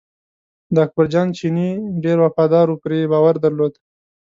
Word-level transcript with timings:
د 0.73 0.75
اکبر 0.85 1.05
جان 1.13 1.27
چینی 1.37 1.69
ډېر 2.03 2.17
وفاداره 2.25 2.69
و 2.73 2.79
پرې 2.83 2.97
یې 3.01 3.09
باور 3.13 3.35
درلود. 3.45 3.73